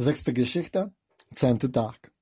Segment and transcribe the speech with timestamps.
[0.00, 0.92] Sechste Geschichte,
[1.32, 2.12] zehnter Tag.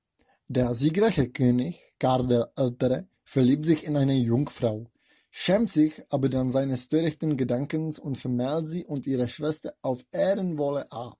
[0.47, 4.87] Der siegreiche König, Karl der Ältere, verliebt sich in eine Jungfrau,
[5.29, 10.91] schämt sich aber dann seines törichten Gedankens und vermählt sie und ihre Schwester auf ehrenvolle
[10.91, 11.19] Art.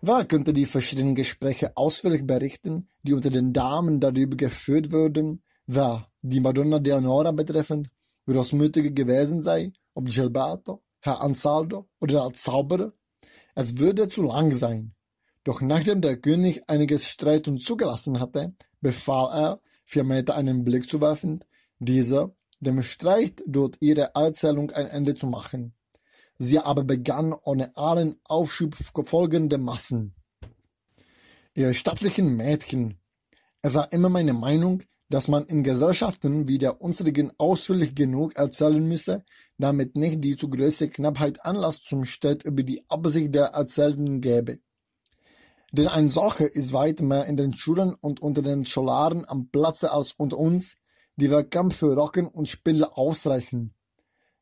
[0.00, 6.08] Wer könnte die verschiedenen Gespräche ausführlich berichten, die unter den Damen darüber geführt würden, wer
[6.22, 7.88] die Madonna Leonora betreffend
[8.26, 12.92] großmütige gewesen sei, ob Gilberto, Herr Ansaldo oder der Zauberer?
[13.54, 14.92] Es würde zu lang sein.
[15.44, 21.00] Doch nachdem der König einiges Streiten zugelassen hatte, befahl er, vier Meter einen Blick zu
[21.00, 21.40] werfen,
[21.78, 25.74] dieser dem Streit durch ihre Erzählung ein Ende zu machen.
[26.38, 30.14] Sie aber begann ohne allen Aufschub folgende Massen.
[31.54, 33.00] Ihr stattlichen Mädchen,
[33.62, 38.86] es war immer meine Meinung, dass man in Gesellschaften wie der unsrigen ausführlich genug erzählen
[38.86, 39.24] müsse,
[39.58, 44.60] damit nicht die zu große Knappheit Anlass zum Streit über die Absicht der Erzählten gäbe.
[45.72, 49.92] Denn ein solcher ist weit mehr in den Schulen und unter den Scholaren am Platze
[49.92, 50.76] als unter uns,
[51.16, 53.74] die wir Kampf für Rocken und Spiele ausreichen.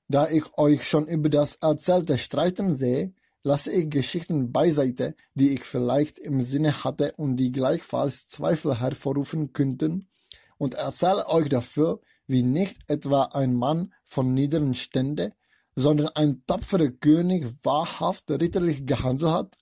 [0.08, 5.64] Da ich euch schon über das Erzählte streiten sehe, lasse ich Geschichten beiseite, die ich
[5.64, 10.08] vielleicht im Sinne hatte und die gleichfalls Zweifel hervorrufen könnten,
[10.56, 15.32] und erzähle euch dafür, wie nicht etwa ein Mann von niederen Stände,
[15.76, 19.56] sondern ein tapferer König wahrhaft ritterlich gehandelt hat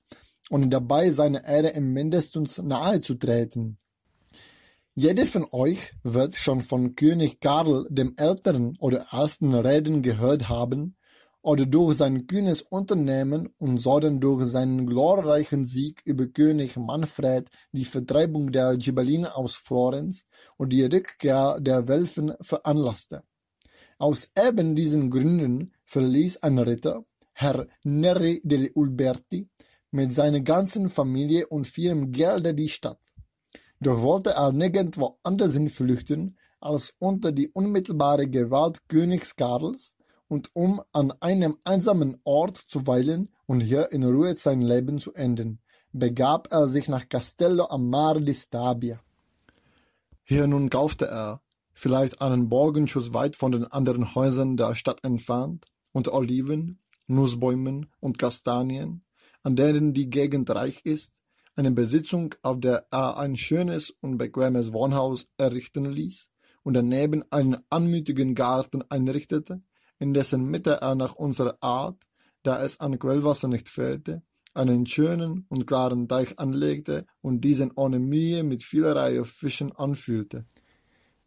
[0.50, 3.78] und dabei seiner Ehre im mindestens nahe zu treten.
[4.94, 10.96] Jeder von euch wird schon von König Karl dem Älteren oder ersten Reden gehört haben
[11.42, 17.84] oder durch sein kühnes Unternehmen und sodann durch seinen glorreichen Sieg über König Manfred die
[17.84, 20.24] Vertreibung der Ghibellinen aus Florenz
[20.56, 23.22] und die Rückkehr der Welfen veranlasste.
[23.98, 29.48] Aus eben diesen Gründen verließ ein Ritter, Herr Neri degli Ulberti,
[29.96, 33.00] mit seiner ganzen Familie und vielem Gelde die Stadt.
[33.80, 39.96] Doch wollte er nirgendwo andershin flüchten, als unter die unmittelbare Gewalt Königs Karls
[40.28, 45.14] und um an einem einsamen Ort zu weilen und hier in Ruhe sein Leben zu
[45.14, 45.60] enden,
[45.92, 49.00] begab er sich nach Castello am Mare di Stabia.
[50.24, 51.40] Hier nun kaufte er,
[51.72, 58.18] vielleicht einen Borgenschuss weit von den anderen Häusern der Stadt entfernt, unter Oliven, Nussbäumen und
[58.18, 59.05] Kastanien,
[59.46, 61.22] an denen die Gegend reich ist,
[61.54, 66.28] eine Besitzung, auf der er ein schönes und bequemes Wohnhaus errichten ließ
[66.64, 69.62] und daneben einen anmutigen Garten einrichtete,
[70.00, 71.96] in dessen Mitte er nach unserer Art,
[72.42, 78.00] da es an Quellwasser nicht fehlte, einen schönen und klaren Teich anlegte und diesen ohne
[78.00, 80.44] Mühe mit vielerlei Fischen anfüllte.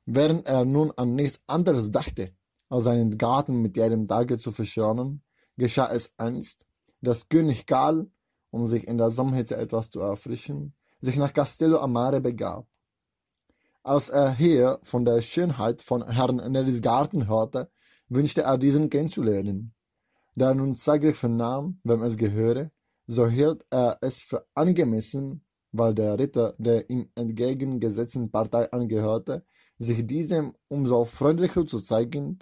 [0.06, 2.34] Während er nun an nichts anderes dachte,
[2.68, 5.22] als seinen Garten mit jedem Tage zu verschönern,
[5.56, 6.66] geschah es einst,
[7.02, 8.10] dass König Karl
[8.52, 12.68] um sich in der Sommerhitze etwas zu erfrischen, sich nach Castello Amare begab.
[13.84, 17.70] Als er hier von der Schönheit von Herrn Neris Garten hörte,
[18.10, 19.74] wünschte er diesen kennenzulernen.
[20.36, 22.72] Da er nun zeitlich vernahm, wem es gehöre,
[23.08, 29.46] so hielt er es für angemessen, weil der Ritter der ihm entgegengesetzten Partei angehörte,
[29.78, 32.40] sich diesem umso freundlicher zu zeigen,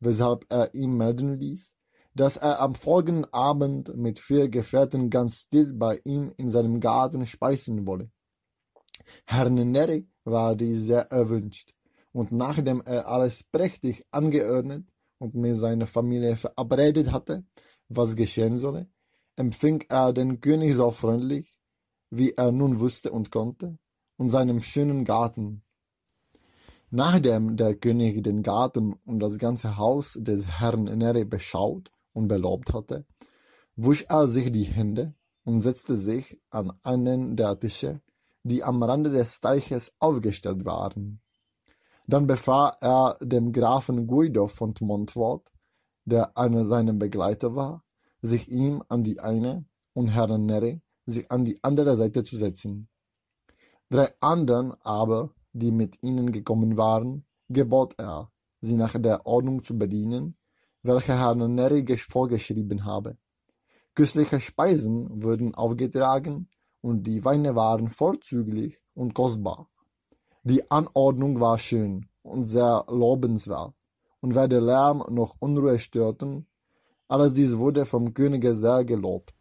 [0.00, 1.74] weshalb er ihm melden ließ,
[2.18, 7.24] dass er am folgenden Abend mit vier Gefährten ganz still bei ihm in seinem Garten
[7.26, 8.10] speisen wolle.
[9.24, 11.74] Herr Neri war dies sehr erwünscht,
[12.10, 17.44] und nachdem er alles prächtig angeordnet und mit seiner Familie verabredet hatte,
[17.88, 18.88] was geschehen solle,
[19.36, 21.56] empfing er den König so freundlich,
[22.10, 23.78] wie er nun wusste und konnte,
[24.16, 25.62] und seinem schönen Garten.
[26.90, 32.72] Nachdem der König den Garten und das ganze Haus des Herrn Neri beschaut und belobt
[32.72, 33.06] hatte,
[33.76, 35.14] wusch er sich die Hände
[35.44, 38.00] und setzte sich an einen der Tische,
[38.42, 41.20] die am Rande des Teiches aufgestellt waren.
[42.06, 45.50] Dann befahl er dem Grafen Guido von Montfort,
[46.04, 47.84] der einer seiner Begleiter war,
[48.22, 52.88] sich ihm an die eine und Herrn Neri sich an die andere Seite zu setzen.
[53.90, 59.78] Drei anderen aber, die mit ihnen gekommen waren, gebot er, sie nach der Ordnung zu
[59.78, 60.36] bedienen
[60.82, 63.16] welche Herrn Neri vorgeschrieben habe.
[63.94, 66.48] Köstliche Speisen wurden aufgetragen
[66.80, 69.68] und die Weine waren vorzüglich und kostbar.
[70.44, 73.74] Die Anordnung war schön und sehr lobenswert,
[74.20, 76.46] und weder Lärm noch Unruhe störten,
[77.08, 79.34] alles dies wurde vom Könige sehr gelobt.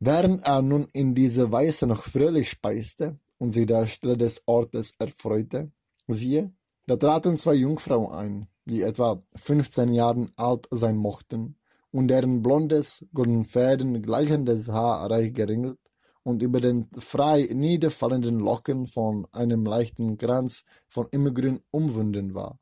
[0.00, 4.94] Während er nun in dieser Weise noch fröhlich speiste und sich der Stille des Ortes
[4.98, 5.70] erfreute,
[6.08, 6.52] siehe,
[6.86, 11.56] da traten zwei Jungfrauen ein, die etwa fünfzehn Jahren alt sein mochten
[11.90, 15.78] und deren blondes, golden Fäden gleichendes Haar reich geringelt
[16.22, 22.58] und über den frei niederfallenden Locken von einem leichten Kranz von immergrün umwunden war.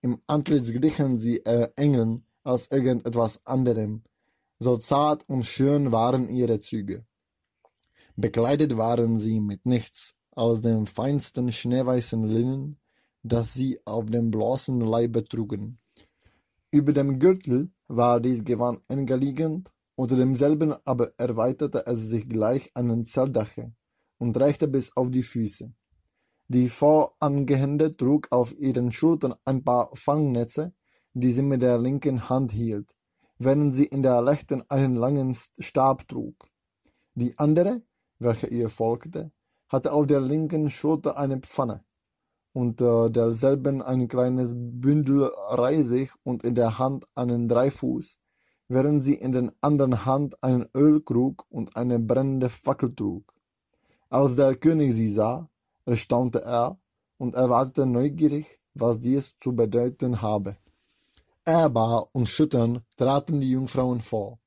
[0.00, 4.02] Im Antlitz glichen sie eher Engeln als irgendetwas anderem,
[4.58, 7.06] so zart und schön waren ihre Züge.
[8.16, 12.80] Bekleidet waren sie mit nichts als dem feinsten schneeweißen Linnen,
[13.22, 15.78] das sie auf dem bloßen Leibe trugen.
[16.70, 22.70] Über dem Gürtel war dies Gewand enger liegend, unter demselben aber erweiterte es sich gleich
[22.74, 23.72] einem Zeltdache
[24.18, 25.72] und reichte bis auf die Füße.
[26.48, 30.72] Die Vorangehende trug auf ihren Schultern ein paar Fangnetze,
[31.14, 32.94] die sie mit der linken Hand hielt,
[33.38, 36.48] während sie in der rechten einen langen Stab trug.
[37.14, 37.82] Die andere,
[38.18, 39.30] welche ihr folgte,
[39.68, 41.84] hatte auf der linken Schulter eine Pfanne,
[42.52, 48.18] unter derselben ein kleines Bündel Reisig und in der Hand einen Dreifuß,
[48.68, 53.32] während sie in der anderen Hand einen Ölkrug und eine brennende Fackel trug.
[54.10, 55.48] Als der König sie sah,
[55.84, 56.78] erstaunte er
[57.18, 60.56] und erwartete neugierig, was dies zu bedeuten habe.
[61.44, 64.38] Ehrbar und schütternd traten die Jungfrauen vor,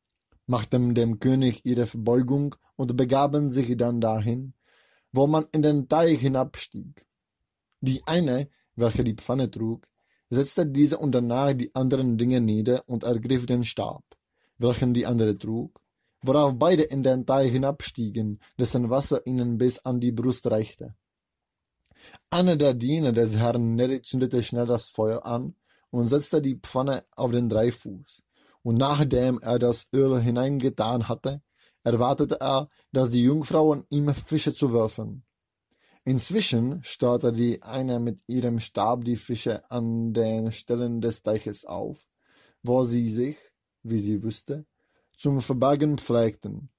[0.46, 4.54] machten dem König ihre Verbeugung und begaben sich dann dahin,
[5.12, 7.06] wo man in den Teich hinabstieg.
[7.88, 9.88] Die eine, welche die Pfanne trug,
[10.32, 14.04] setzte diese und danach die anderen Dinge nieder und ergriff den Stab,
[14.58, 15.80] welchen die andere trug,
[16.24, 20.96] worauf beide in den Teich hinabstiegen, dessen Wasser ihnen bis an die Brust reichte.
[22.32, 25.54] Einer der Diener des Herrn Neri zündete schnell das Feuer an
[25.92, 28.24] und setzte die Pfanne auf den Dreifuß,
[28.64, 31.44] und nachdem er das Öl hineingetan hatte,
[31.84, 35.25] erwartete er, dass die Jungfrauen ihm Fische zu werfen.
[36.08, 42.08] Inzwischen starrte die eine mit ihrem Stab die Fische an den Stellen des Teiches auf,
[42.62, 43.38] wo sie sich,
[43.82, 44.68] wie sie wusste,
[45.18, 46.70] zum Verbergen pflegten.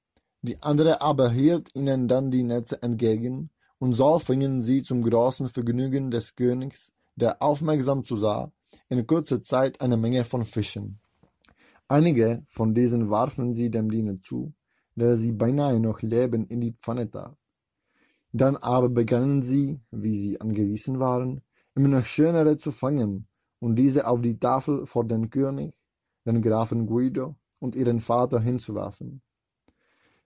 [0.42, 3.50] Die andere aber hielt ihnen dann die Netze entgegen,
[3.80, 8.52] und so fingen sie zum großen Vergnügen des Königs, der aufmerksam zusah,
[8.88, 11.00] in kurzer Zeit eine Menge von Fischen.
[11.88, 14.54] Einige von diesen warfen sie dem Diener zu,
[14.94, 17.36] der sie beinahe noch lebend in die Pfanne tat.
[18.38, 21.40] Dann aber begannen sie, wie sie angewiesen waren,
[21.74, 23.28] immer noch schönere zu fangen
[23.60, 25.74] und diese auf die Tafel vor den König,
[26.26, 29.22] den Grafen Guido und ihren Vater hinzuwerfen.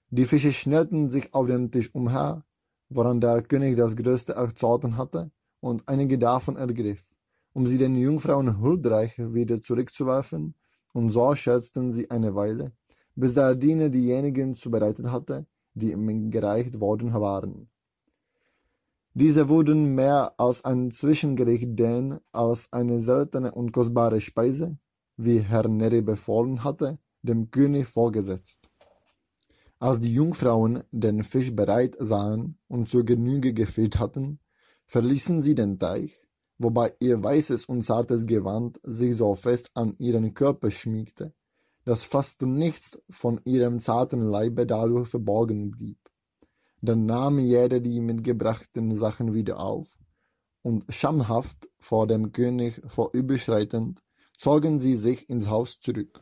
[0.09, 2.45] Die Fische schnellten sich auf dem Tisch umher,
[2.89, 5.31] woran der König das größte Erzoten hatte,
[5.61, 7.15] und einige davon ergriff,
[7.53, 10.57] um sie den Jungfrauen huldreich wieder zurückzuwerfen,
[10.93, 12.73] und so scherzten sie eine Weile,
[13.15, 17.71] bis der Diener diejenigen zubereitet hatte, die ihm gereicht worden waren.
[19.15, 24.79] Diese wurden mehr als ein Zwischengericht denn als eine seltene und kostbare Speise,
[25.17, 28.71] wie Herr Neri befohlen hatte, dem König vorgesetzt.
[29.81, 34.39] Als die Jungfrauen den Fisch bereit sahen und zur Genüge gefüllt hatten,
[34.87, 36.23] verließen sie den Teich,
[36.59, 41.33] wobei ihr weißes und zartes Gewand sich so fest an ihren Körper schmiegte,
[41.85, 46.10] dass fast nichts von ihrem zarten Leibe dadurch verborgen blieb.
[46.83, 49.99] Dann nahm jeder die mitgebrachten Sachen wieder auf,
[50.63, 54.03] und schamhaft vor dem König vorüberschreitend,
[54.37, 56.21] zogen sie sich ins Haus zurück.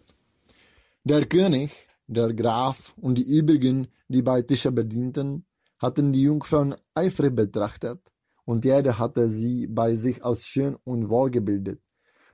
[1.04, 1.70] Der König,
[2.06, 5.44] der Graf und die übrigen, die bei Tische bedienten,
[5.78, 8.00] hatten die Jungfrauen eifrig betrachtet,
[8.44, 11.80] und jeder hatte sie bei sich als schön und wohlgebildet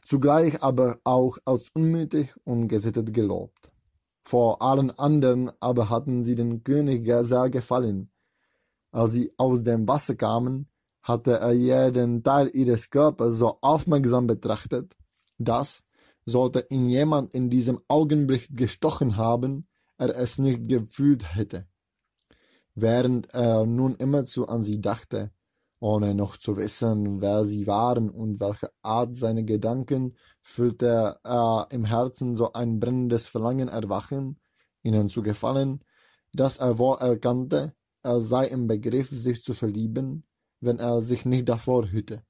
[0.05, 3.71] zugleich aber auch als unmütig und gesittet gelobt.
[4.23, 8.11] Vor allen anderen aber hatten sie den König sehr gefallen.
[8.95, 10.69] Als sie aus dem Wasser kamen,
[11.03, 14.95] hatte er jeden Teil ihres Körpers so aufmerksam betrachtet,
[15.37, 15.85] dass,
[16.25, 19.67] sollte ihn jemand in diesem Augenblick gestochen haben,
[19.99, 21.67] er es nicht gefühlt hätte.
[22.77, 25.33] Während er nun immerzu an sie dachte,
[25.81, 31.85] ohne noch zu wissen, wer sie waren und welche Art seine Gedanken, fühlte er im
[31.85, 34.39] Herzen so ein brennendes Verlangen erwachen,
[34.85, 35.81] ihnen zu gefallen,
[36.33, 37.75] dass er wohl erkannte,
[38.05, 40.25] er sei im Begriff, sich zu verlieben,
[40.61, 42.23] wenn er sich nicht davor hüte.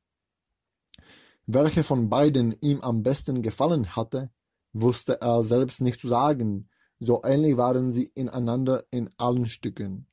[1.46, 4.30] Welche von beiden ihm am besten gefallen hatte,
[4.72, 10.06] wusste er selbst nicht zu sagen, so ähnlich waren sie ineinander in allen Stücken.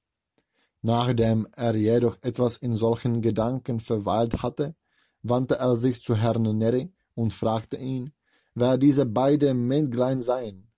[0.81, 4.75] Nachdem er jedoch etwas in solchen Gedanken verweilt hatte,
[5.21, 8.11] wandte er sich zu Herrn Neri und fragte ihn,
[8.55, 10.71] wer diese beiden Mägdlein seien.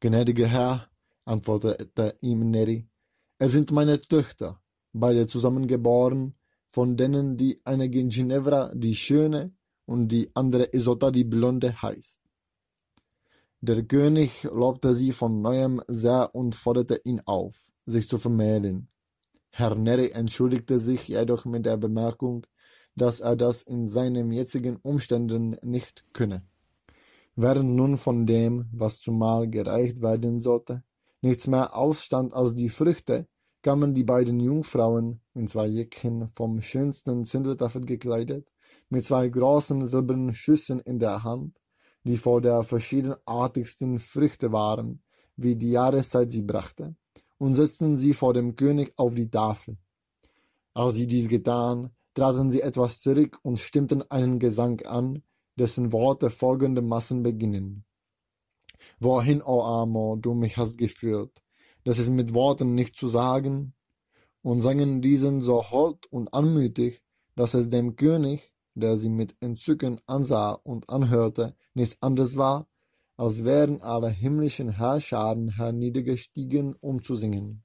[0.00, 0.88] Gnädiger Herr,
[1.24, 2.89] antwortete ihm Neri,
[3.42, 4.60] es sind meine Töchter,
[4.92, 6.34] beide zusammengeboren,
[6.68, 9.54] von denen die eine Ginevra die Schöne
[9.86, 12.20] und die andere Isotta die Blonde heißt.
[13.62, 17.56] Der König lobte sie von neuem sehr und forderte ihn auf
[17.86, 18.88] sich zu vermählen.
[19.48, 22.46] Herr Neri entschuldigte sich jedoch mit der Bemerkung,
[22.94, 26.42] dass er das in seinen jetzigen Umständen nicht könne.
[27.36, 30.84] Während nun von dem, was zumal gereicht werden sollte,
[31.22, 33.28] nichts mehr ausstand als die Früchte,
[33.62, 38.50] kamen die beiden Jungfrauen, in zwei Jäckchen vom schönsten Zindeltaffet gekleidet,
[38.88, 41.60] mit zwei großen silbernen Schüsseln in der Hand,
[42.04, 45.02] die vor der verschiedenartigsten Früchte waren,
[45.36, 46.96] wie die Jahreszeit sie brachte,
[47.38, 49.76] und setzten sie vor dem König auf die Tafel.
[50.72, 55.22] Als sie dies getan, traten sie etwas zurück und stimmten einen Gesang an,
[55.56, 57.84] dessen Worte folgendermaßen beginnen.
[58.98, 61.42] Wohin, o Amor, du mich hast geführt,
[61.84, 63.74] das ist mit Worten nicht zu sagen,
[64.42, 67.02] und sangen diesen so hold und anmutig,
[67.36, 72.66] dass es dem König, der sie mit Entzücken ansah und anhörte, nichts anderes war,
[73.16, 77.62] als wären alle himmlischen Herrscharen herniedergestiegen, um zu singen.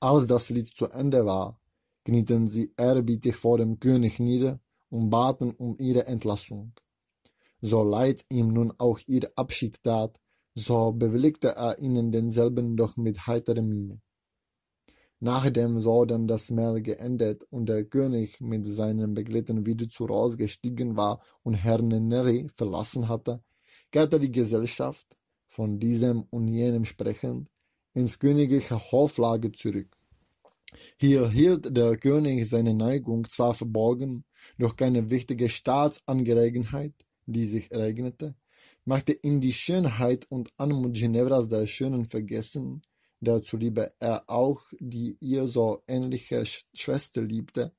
[0.00, 1.60] Als das Lied zu Ende war,
[2.04, 6.72] knieten sie ehrerbietig vor dem König nieder und baten um ihre Entlassung.
[7.60, 10.18] So leid ihm nun auch ihr Abschied tat,
[10.54, 14.00] so bewilligte er ihnen denselben doch mit heiterer Miene.
[15.20, 20.36] Nachdem so dann das Mahl geendet und der König mit seinen Begleitern wieder zu Ross
[20.36, 23.42] gestiegen war und Herrn Neri verlassen hatte,
[23.90, 27.50] kehrte die Gesellschaft, von diesem und jenem sprechend,
[27.92, 29.96] ins königliche Hoflager zurück.
[30.96, 34.24] Hier hielt der König seine Neigung zwar verborgen,
[34.58, 36.94] doch keine wichtige Staatsangelegenheit,
[37.26, 38.36] die sich ereignete,
[38.90, 42.82] machte ihn die Schönheit und Anmut Ginevras der Schönen vergessen,
[43.20, 47.72] der zuliebe er auch die ihr so ähnliche Schwester liebte,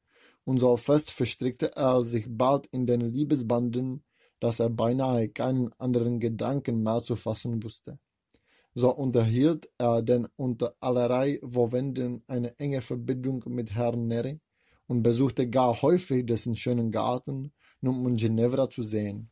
[0.45, 4.05] und so fest verstrickte er sich bald in den Liebesbanden,
[4.39, 7.99] dass er beinahe keinen anderen Gedanken mehr zu fassen wusste.
[8.73, 14.39] So unterhielt er denn unter allerlei Vorwänden eine enge Verbindung mit Herrn Neri
[14.87, 17.51] und besuchte gar häufig dessen schönen Garten,
[17.81, 19.30] um Ginevra zu sehen.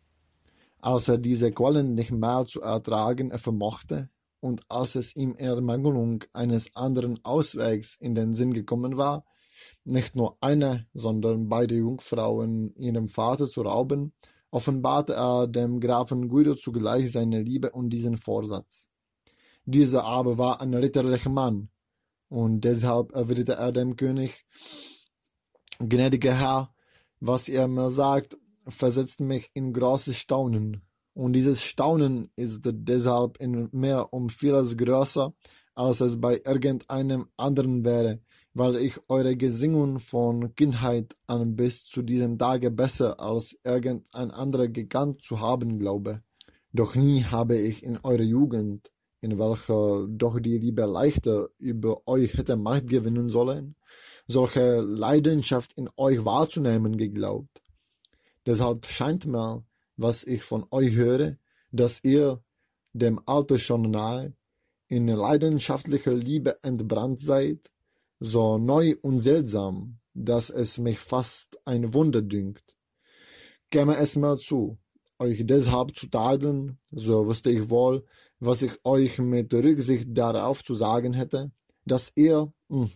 [0.80, 4.10] Als er diese Qualen nicht mehr zu ertragen vermochte
[4.40, 9.26] und als es ihm Ermangelung eines anderen Auswegs in den Sinn gekommen war,
[9.84, 14.14] nicht nur eine, sondern beide Jungfrauen ihrem Vater zu rauben,
[14.52, 18.90] offenbarte er dem Grafen Guido zugleich seine Liebe und diesen Vorsatz.
[19.66, 21.70] Dieser aber war ein ritterlicher Mann,
[22.30, 24.46] und deshalb erwiderte er dem König,
[25.80, 26.74] gnädiger Herr,
[27.20, 28.38] was ihr mir sagt,
[28.70, 30.82] versetzt mich in großes Staunen,
[31.14, 35.34] und dieses Staunen ist deshalb in mir um vieles größer,
[35.76, 38.22] als es bei irgendeinem anderen wäre,
[38.54, 44.68] weil ich eure Gesinnung von Kindheit an bis zu diesem Tage besser als irgendein anderer
[44.68, 46.22] gekannt zu haben glaube.
[46.72, 52.38] Doch nie habe ich in eurer Jugend in welcher doch die Liebe leichter über euch
[52.38, 53.76] hätte Macht gewinnen sollen,
[54.28, 57.62] solche Leidenschaft in euch wahrzunehmen geglaubt.
[58.46, 59.64] Deshalb scheint mir,
[59.98, 61.38] was ich von euch höre,
[61.72, 62.42] dass ihr,
[62.94, 64.34] dem Alter schon nahe,
[64.88, 67.70] in leidenschaftlicher Liebe entbrannt seid,
[68.20, 72.76] so neu und seltsam, dass es mich fast ein Wunder dünkt.
[73.70, 74.80] Käme es mir zu,
[75.20, 78.06] euch deshalb zu tadeln, so wüsste ich wohl,
[78.40, 81.52] was ich euch mit Rücksicht darauf zu sagen hätte,
[81.86, 82.92] dass ihr mh, hm,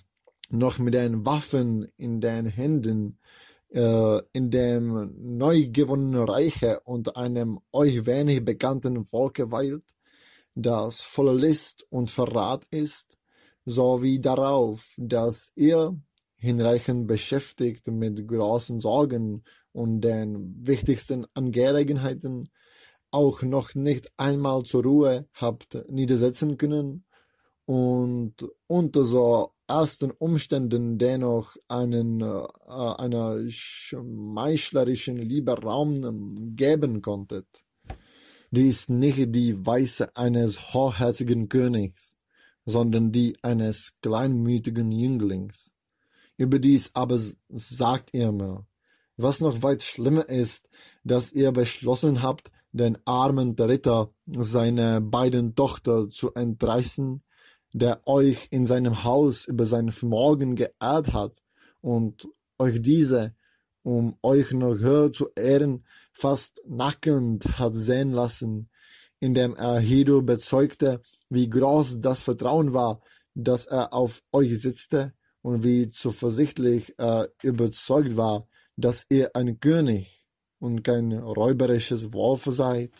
[0.49, 3.19] noch mit den Waffen in den Händen
[3.73, 9.83] in dem neu gewonnenen Reiche und einem euch wenig bekannten Volke weilt,
[10.53, 13.17] das voller List und Verrat ist,
[13.65, 15.99] sowie darauf, dass ihr
[16.35, 22.49] hinreichend beschäftigt mit großen Sorgen und den wichtigsten Angelegenheiten
[23.09, 27.05] auch noch nicht einmal zur Ruhe habt niedersetzen können
[27.65, 28.35] und
[28.67, 37.47] unter so ersten Umständen dennoch einen, äh, einer schmeichlerischen Liebe Raum geben konntet.
[38.51, 42.17] Die ist nicht die Weise eines hochherzigen Königs,
[42.65, 45.73] sondern die eines kleinmütigen Jünglings.
[46.37, 47.17] Überdies aber
[47.49, 48.67] sagt ihr mir,
[49.17, 50.69] was noch weit schlimmer ist,
[51.03, 57.23] dass ihr beschlossen habt, den armen Ritter seine beiden Tochter zu entreißen,
[57.73, 61.43] der euch in seinem Haus über sein Vermögen geehrt hat
[61.81, 63.35] und euch diese,
[63.81, 68.69] um euch noch höher zu ehren, fast nackend hat sehen lassen,
[69.19, 73.01] indem er Hido bezeugte, wie groß das Vertrauen war,
[73.33, 80.27] das er auf euch setzte und wie zuversichtlich er überzeugt war, dass ihr ein König
[80.59, 82.91] und kein räuberisches Wolf seid?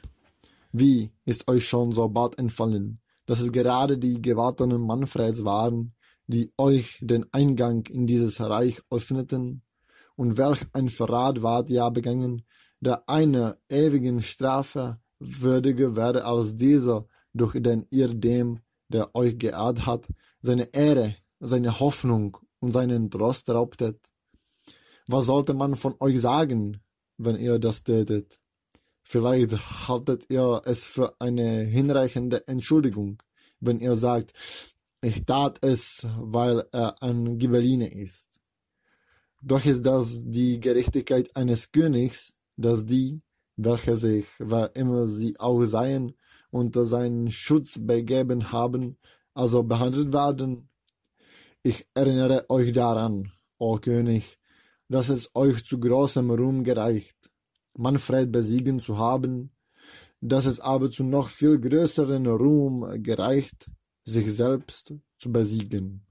[0.71, 5.93] Wie ist euch schon so bald entfallen, dass es gerade die gewarteten Manfreds waren,
[6.27, 9.63] die euch den Eingang in dieses Reich öffneten?
[10.15, 12.43] Und welch ein Verrat ward ja begangen,
[12.79, 19.85] der einer ewigen Strafe würdiger werde als dieser, durch den ihr dem, der euch geehrt
[19.85, 20.07] hat,
[20.41, 23.99] seine Ehre, seine Hoffnung und seinen Trost raubtet.
[25.07, 26.81] Was sollte man von euch sagen,
[27.17, 28.39] wenn ihr das tätet?
[29.03, 33.21] Vielleicht haltet ihr es für eine hinreichende Entschuldigung,
[33.59, 34.33] wenn ihr sagt,
[35.01, 38.39] ich tat es, weil er ein Gibeline ist.
[39.41, 43.21] Doch ist das die Gerechtigkeit eines Königs, dass die,
[43.57, 46.13] welche sich, wer immer sie auch seien,
[46.49, 48.97] unter seinen Schutz begeben haben,
[49.33, 50.69] also behandelt werden.
[51.61, 54.37] Ich erinnere euch daran, o König,
[54.87, 57.29] dass es euch zu großem Ruhm gereicht,
[57.75, 59.51] Manfred besiegen zu haben,
[60.21, 63.69] dass es aber zu noch viel größeren Ruhm gereicht,
[64.03, 66.05] sich selbst zu besiegen.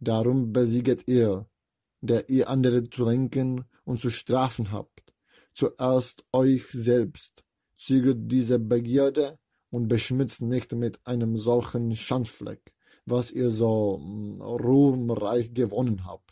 [0.00, 1.46] Darum besieget ihr,
[2.00, 5.12] der ihr andere zu lenken und zu strafen habt,
[5.52, 7.44] zuerst euch selbst,
[7.76, 9.38] zügelt diese Begierde
[9.70, 12.74] und beschmitzt nicht mit einem solchen Schandfleck,
[13.06, 16.31] was ihr so mm, ruhmreich gewonnen habt.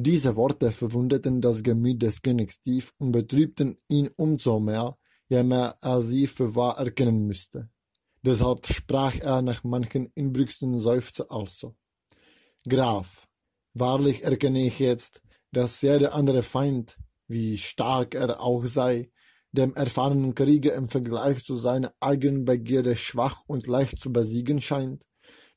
[0.00, 4.96] Diese Worte verwundeten das Gemüt des Königs tief und betrübten ihn umso mehr,
[5.28, 7.68] je mehr er sie für wahr erkennen müsste.
[8.22, 11.74] Deshalb sprach er nach manchen inbrünstigsten Seufzer also.
[12.68, 13.26] Graf,
[13.74, 19.10] wahrlich erkenne ich jetzt, dass jeder andere Feind, wie stark er auch sei,
[19.50, 25.04] dem erfahrenen Krieger im Vergleich zu seiner eigenen Begierde schwach und leicht zu besiegen scheint,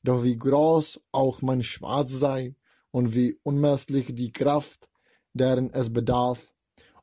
[0.02, 2.56] doch wie groß auch mein Schwarz sei,
[2.92, 4.88] und wie unmesslich die Kraft,
[5.34, 6.54] deren es bedarf.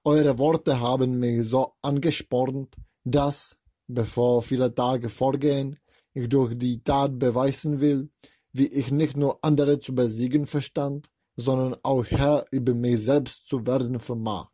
[0.06, 5.78] Eure Worte haben mich so angespornt, dass, bevor viele Tage vorgehen,
[6.14, 8.10] ich durch die Tat beweisen will,
[8.54, 13.66] wie ich nicht nur andere zu besiegen verstand, sondern auch Herr über mich selbst zu
[13.66, 14.50] werden vermag.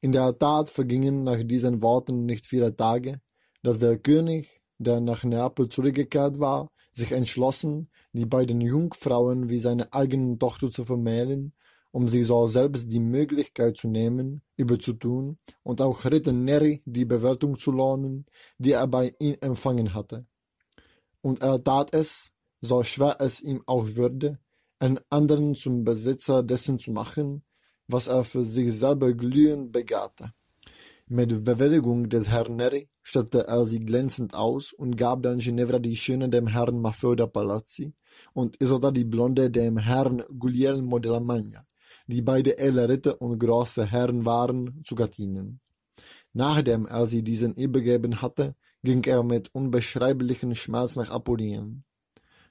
[0.00, 3.20] In der Tat vergingen nach diesen Worten nicht viele Tage,
[3.62, 6.68] dass der König, der nach Neapel zurückgekehrt war,
[6.98, 11.54] sich entschlossen, die beiden Jungfrauen wie seine eigene Tochter zu vermählen,
[11.90, 17.58] um sie so selbst die Möglichkeit zu nehmen, überzutun und auch Ritter Neri die Bewertung
[17.58, 18.26] zu lohnen,
[18.58, 20.26] die er bei ihm empfangen hatte.
[21.22, 24.38] Und er tat es, so schwer es ihm auch würde,
[24.78, 27.42] einen anderen zum Besitzer dessen zu machen,
[27.86, 30.32] was er für sich selber glühend begehrte.
[31.10, 35.96] Mit Bewilligung des Herrn Neri stattete er sie glänzend aus und gab dann Ginevra die
[35.96, 37.94] Schöne dem Herrn Maffeo da Palazzi
[38.34, 41.64] und Isotta die Blonde dem Herrn Guglielmo della Magna,
[42.08, 45.60] die beide edle Ritter und große Herren waren, zu Gattinen.
[46.34, 51.84] Nachdem er sie diesen übergeben hatte, ging er mit unbeschreiblichem Schmerz nach Apulien.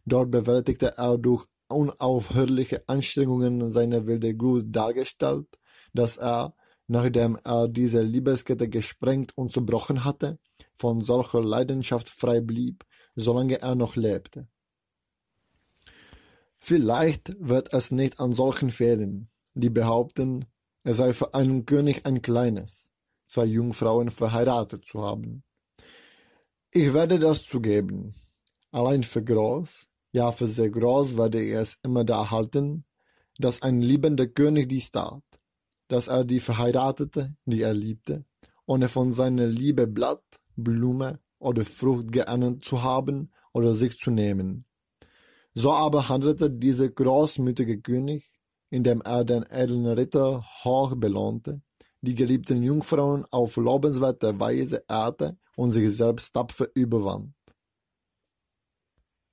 [0.04, 5.48] Dort bewältigte er durch unaufhörliche Anstrengungen seine wilde Glut dargestellt,
[5.94, 6.56] dass er,
[6.88, 10.40] nachdem er diese Liebeskette gesprengt und zerbrochen hatte,
[10.76, 14.48] von solcher Leidenschaft frei blieb, solange er noch lebte.
[16.60, 20.46] Vielleicht wird es nicht an solchen fehlen, die behaupten,
[20.84, 22.94] er sei für einen König ein kleines,
[23.28, 25.44] zwei Jungfrauen verheiratet zu haben.
[26.72, 28.16] Ich werde das zugeben.
[28.72, 32.86] Allein für groß, ja für sehr groß werde ich es immer da halten,
[33.38, 35.24] dass ein liebender König dies tat
[35.88, 38.26] dass er die Verheiratete, die er liebte,
[38.66, 40.24] ohne von seiner Liebe Blatt,
[40.56, 44.66] Blume oder Frucht geerntet zu haben oder sich zu nehmen.
[45.54, 48.30] So aber handelte dieser großmütige König,
[48.70, 51.62] indem er den edlen Ritter hoch belohnte,
[52.02, 57.37] die geliebten Jungfrauen auf lobenswerte Weise ehrte und sich selbst tapfer überwand.